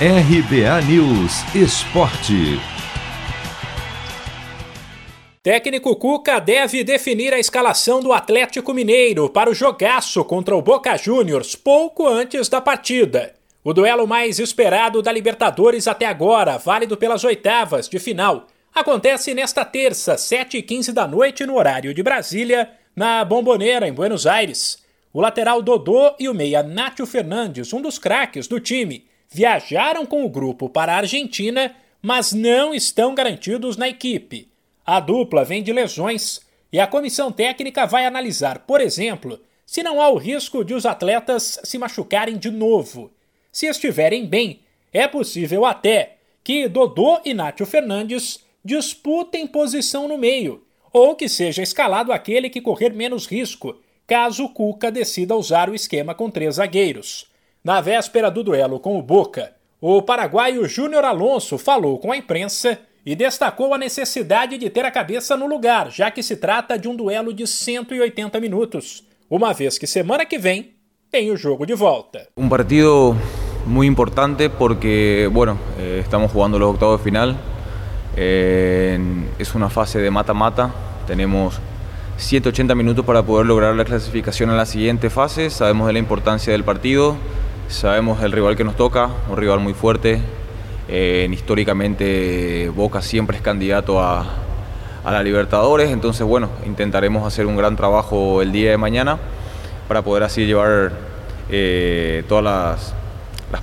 RBA 0.00 0.82
News 0.88 1.54
Esporte. 1.54 2.58
Técnico 5.40 5.94
Cuca 5.94 6.40
deve 6.40 6.82
definir 6.82 7.32
a 7.32 7.38
escalação 7.38 8.00
do 8.00 8.12
Atlético 8.12 8.74
Mineiro 8.74 9.30
para 9.30 9.48
o 9.48 9.54
jogaço 9.54 10.24
contra 10.24 10.56
o 10.56 10.60
Boca 10.60 10.96
Juniors 10.96 11.54
pouco 11.54 12.08
antes 12.08 12.48
da 12.48 12.60
partida. 12.60 13.36
O 13.62 13.72
duelo 13.72 14.04
mais 14.04 14.40
esperado 14.40 15.00
da 15.00 15.12
Libertadores 15.12 15.86
até 15.86 16.06
agora, 16.06 16.58
válido 16.58 16.96
pelas 16.96 17.22
oitavas 17.22 17.88
de 17.88 18.00
final, 18.00 18.48
acontece 18.74 19.32
nesta 19.32 19.64
terça, 19.64 20.16
7h15 20.16 20.90
da 20.90 21.06
noite, 21.06 21.46
no 21.46 21.54
horário 21.54 21.94
de 21.94 22.02
Brasília, 22.02 22.68
na 22.96 23.24
Bomboneira, 23.24 23.86
em 23.86 23.92
Buenos 23.92 24.26
Aires. 24.26 24.82
O 25.12 25.20
lateral 25.20 25.62
Dodô 25.62 26.16
e 26.18 26.28
o 26.28 26.34
meia 26.34 26.64
Nátio 26.64 27.06
Fernandes, 27.06 27.72
um 27.72 27.80
dos 27.80 27.96
craques 27.96 28.48
do 28.48 28.58
time, 28.58 29.04
viajaram 29.34 30.06
com 30.06 30.24
o 30.24 30.28
grupo 30.28 30.68
para 30.68 30.94
a 30.94 30.98
Argentina, 30.98 31.74
mas 32.00 32.32
não 32.32 32.72
estão 32.72 33.16
garantidos 33.16 33.76
na 33.76 33.88
equipe. 33.88 34.48
A 34.86 35.00
dupla 35.00 35.44
vem 35.44 35.60
de 35.60 35.72
lesões 35.72 36.40
e 36.72 36.78
a 36.78 36.86
comissão 36.86 37.32
técnica 37.32 37.84
vai 37.84 38.06
analisar, 38.06 38.60
por 38.60 38.80
exemplo, 38.80 39.40
se 39.66 39.82
não 39.82 40.00
há 40.00 40.08
o 40.08 40.16
risco 40.16 40.64
de 40.64 40.72
os 40.72 40.86
atletas 40.86 41.58
se 41.64 41.76
machucarem 41.78 42.36
de 42.36 42.48
novo. 42.48 43.10
Se 43.50 43.66
estiverem 43.66 44.24
bem, 44.24 44.60
é 44.92 45.08
possível 45.08 45.64
até 45.64 46.16
que 46.44 46.68
Dodô 46.68 47.18
e 47.24 47.34
Nátio 47.34 47.66
Fernandes 47.66 48.38
disputem 48.64 49.48
posição 49.48 50.06
no 50.06 50.16
meio, 50.16 50.62
ou 50.92 51.16
que 51.16 51.28
seja 51.28 51.60
escalado 51.60 52.12
aquele 52.12 52.48
que 52.48 52.60
correr 52.60 52.90
menos 52.92 53.26
risco, 53.26 53.80
caso 54.06 54.48
Cuca 54.50 54.92
decida 54.92 55.34
usar 55.34 55.68
o 55.68 55.74
esquema 55.74 56.14
com 56.14 56.30
três 56.30 56.56
zagueiros. 56.56 57.33
Na 57.64 57.80
véspera 57.80 58.30
do 58.30 58.44
duelo 58.44 58.78
com 58.78 58.98
o 58.98 59.02
Boca, 59.02 59.52
o 59.80 60.02
paraguaio 60.02 60.68
Júnior 60.68 61.02
Alonso 61.02 61.56
falou 61.56 61.98
com 61.98 62.12
a 62.12 62.16
imprensa 62.18 62.78
e 63.06 63.16
destacou 63.16 63.72
a 63.72 63.78
necessidade 63.78 64.58
de 64.58 64.68
ter 64.68 64.84
a 64.84 64.90
cabeça 64.90 65.34
no 65.34 65.46
lugar, 65.46 65.90
já 65.90 66.10
que 66.10 66.22
se 66.22 66.36
trata 66.36 66.78
de 66.78 66.88
um 66.88 66.94
duelo 66.94 67.32
de 67.32 67.46
180 67.46 68.38
minutos, 68.38 69.02
uma 69.30 69.54
vez 69.54 69.78
que 69.78 69.86
semana 69.86 70.26
que 70.26 70.36
vem 70.36 70.74
tem 71.10 71.30
o 71.30 71.38
jogo 71.38 71.64
de 71.64 71.72
volta. 71.72 72.28
Um 72.36 72.50
partido 72.50 73.16
muito 73.64 73.90
importante 73.90 74.50
porque, 74.50 75.26
bueno, 75.32 75.58
eh, 75.78 76.00
estamos 76.02 76.30
jugando 76.30 76.58
los 76.58 76.68
octavos 76.68 77.00
de 77.00 77.04
final. 77.04 77.34
Eh, 78.14 78.98
es 79.38 79.54
una 79.54 79.70
fase 79.70 80.00
de 80.00 80.10
mata-mata. 80.10 80.70
Tenemos 81.06 81.58
180 82.18 82.74
minutos 82.74 83.06
para 83.06 83.22
poder 83.22 83.46
lograr 83.46 83.72
a 83.72 84.54
la 84.54 84.66
siguiente 84.66 85.08
fase. 85.08 85.48
Sabemos 85.48 85.86
de 85.86 85.94
la 85.94 85.98
importancia 85.98 86.52
del 86.52 86.62
partido. 86.62 87.16
Sabemos 87.68 88.22
el 88.22 88.32
rival 88.32 88.56
que 88.56 88.64
nos 88.64 88.76
toca, 88.76 89.10
un 89.28 89.36
rival 89.36 89.60
muy 89.60 89.74
fuerte. 89.74 90.20
Eh, 90.88 91.28
históricamente 91.30 92.70
Boca 92.74 93.00
siempre 93.00 93.36
es 93.36 93.42
candidato 93.42 94.00
a, 94.00 94.26
la 95.04 95.22
Libertadores, 95.22 95.90
entonces 95.90 96.26
bueno, 96.26 96.48
intentaremos 96.64 97.26
hacer 97.26 97.44
un 97.44 97.56
gran 97.58 97.76
trabajo 97.76 98.40
el 98.40 98.52
día 98.52 98.70
de 98.70 98.78
mañana 98.78 99.18
para 99.86 100.00
poder 100.00 100.22
así 100.22 100.46
llevar 100.46 100.92
eh, 101.50 102.24
todas 102.26 102.44
las, 102.44 102.94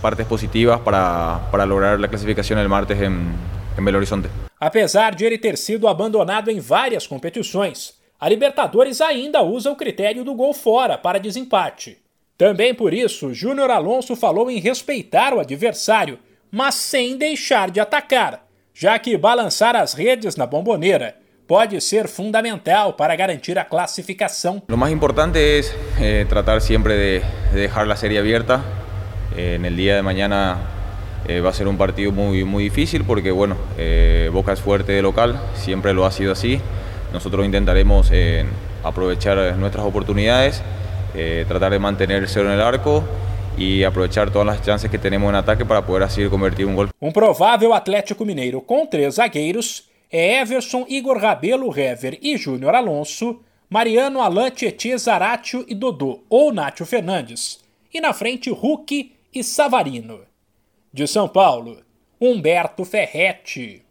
partes 0.00 0.26
positivas 0.26 0.80
para, 0.80 1.40
lograr 1.66 1.98
la 1.98 2.08
clasificación 2.08 2.58
el 2.58 2.68
martes 2.68 3.00
en, 3.00 3.32
en 3.76 3.84
Belo 3.84 3.98
Horizonte. 3.98 4.28
Apesar 4.58 5.16
de 5.16 5.26
ele 5.26 5.38
ter 5.38 5.56
sido 5.56 5.88
abandonado 5.88 6.50
em 6.50 6.60
várias 6.60 7.06
competições, 7.06 7.94
a 8.20 8.28
Libertadores 8.28 9.00
ainda 9.00 9.42
usa 9.42 9.70
o 9.70 9.76
critério 9.76 10.22
do 10.22 10.34
gol 10.34 10.52
fora 10.52 10.98
para 10.98 11.18
desempate. 11.18 11.96
Também 12.40 12.72
por 12.72 12.94
isso, 12.94 13.34
Júnior 13.34 13.70
Alonso 13.70 14.16
falou 14.16 14.50
em 14.50 14.58
respeitar 14.58 15.34
o 15.34 15.40
adversário, 15.40 16.18
mas 16.50 16.74
sem 16.74 17.14
deixar 17.18 17.70
de 17.70 17.78
atacar, 17.78 18.46
já 18.72 18.98
que 18.98 19.14
balançar 19.18 19.76
as 19.76 19.92
redes 19.92 20.36
na 20.36 20.46
bomboneira 20.46 21.16
pode 21.46 21.78
ser 21.82 22.08
fundamental 22.08 22.94
para 22.94 23.14
garantir 23.14 23.58
a 23.58 23.64
classificação. 23.66 24.62
O 24.72 24.74
mais 24.78 24.90
importante 24.90 25.38
é 25.38 25.60
eh, 26.00 26.24
tratar 26.24 26.58
sempre 26.62 26.94
de, 26.96 27.18
de 27.50 27.56
deixar 27.56 27.90
a 27.90 27.94
série 27.94 28.16
aberta. 28.16 28.64
Eh, 29.36 29.58
no 29.58 29.70
dia 29.72 29.92
de 29.92 29.98
amanhã 29.98 30.56
eh, 31.28 31.42
vai 31.42 31.52
ser 31.52 31.68
um 31.68 31.76
partido 31.76 32.10
muito 32.10 32.46
muito 32.46 32.70
difícil 32.70 33.04
porque 33.04 33.30
bueno, 33.30 33.54
eh, 33.76 34.30
Boca 34.32 34.52
é 34.52 34.56
forte 34.56 34.94
de 34.94 35.02
local, 35.02 35.34
sempre 35.56 35.92
lo 35.92 36.06
ha 36.06 36.10
sido 36.10 36.32
assim. 36.32 36.58
Nós 37.12 37.22
intentaremos 37.26 38.08
eh, 38.10 38.46
aprovechar 38.82 39.36
nossas 39.58 39.84
oportunidades 39.84 40.62
eh, 41.14 41.44
tratar 41.46 41.70
de 41.70 41.78
mantener 41.78 42.28
cero 42.28 42.48
en 42.48 42.54
el 42.54 42.60
arco 42.60 43.04
e 43.56 43.84
aproveitar 43.84 44.30
todas 44.30 44.58
as 44.58 44.64
chances 44.64 44.90
que 44.90 44.98
temos 44.98 45.32
em 45.32 45.36
ataque 45.36 45.64
para 45.64 45.82
poder 45.82 46.04
assim 46.04 46.28
convertir 46.28 46.66
um 46.66 46.74
gol. 46.74 46.88
Um 47.00 47.12
provável 47.12 47.72
Atlético 47.74 48.24
Mineiro 48.24 48.60
com 48.60 48.86
três 48.86 49.14
zagueiros 49.14 49.88
é 50.10 50.40
Everson, 50.40 50.86
Igor 50.88 51.18
Rabelo, 51.18 51.78
Hever 51.78 52.18
e 52.20 52.36
Júnior 52.36 52.74
Alonso, 52.74 53.40
Mariano, 53.68 54.20
Alan, 54.20 54.50
Tietê, 54.50 54.96
Zaratio 54.98 55.64
e 55.68 55.74
Dodô 55.74 56.24
ou 56.28 56.52
Nátio 56.52 56.84
Fernandes. 56.84 57.60
E 57.92 58.00
na 58.00 58.12
frente 58.12 58.50
Hulk 58.50 59.12
e 59.32 59.44
Savarino. 59.44 60.20
De 60.92 61.06
São 61.06 61.28
Paulo, 61.28 61.78
Humberto 62.20 62.84
Ferretti. 62.84 63.84